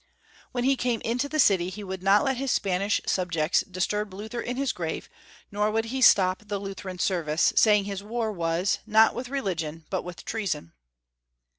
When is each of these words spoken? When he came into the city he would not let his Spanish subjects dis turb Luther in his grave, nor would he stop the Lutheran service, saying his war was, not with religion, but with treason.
When 0.51 0.63
he 0.63 0.75
came 0.75 0.99
into 1.01 1.29
the 1.29 1.37
city 1.37 1.69
he 1.69 1.83
would 1.83 2.01
not 2.01 2.23
let 2.23 2.37
his 2.37 2.49
Spanish 2.51 3.01
subjects 3.05 3.61
dis 3.61 3.85
turb 3.85 4.15
Luther 4.15 4.41
in 4.41 4.57
his 4.57 4.73
grave, 4.73 5.07
nor 5.51 5.69
would 5.69 5.85
he 5.93 6.01
stop 6.01 6.41
the 6.47 6.57
Lutheran 6.57 6.97
service, 6.97 7.53
saying 7.55 7.83
his 7.83 8.01
war 8.01 8.31
was, 8.31 8.79
not 8.87 9.13
with 9.13 9.29
religion, 9.29 9.85
but 9.91 10.01
with 10.01 10.25
treason. 10.25 10.73